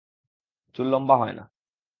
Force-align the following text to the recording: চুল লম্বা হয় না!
চুল 0.75 0.87
লম্বা 0.87 1.15
হয় 1.15 1.33
না! 1.33 1.43